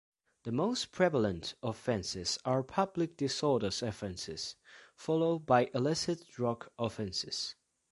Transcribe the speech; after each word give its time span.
The 0.45 0.51
most 0.51 0.91
prevalent 0.91 1.53
offences 1.61 2.39
are 2.43 2.63
Public 2.63 3.17
Disorder 3.17 3.67
offences, 3.67 4.55
followed 4.95 5.45
by 5.45 5.69
illicit 5.75 6.27
drug 6.27 6.71
offences. 6.79 7.53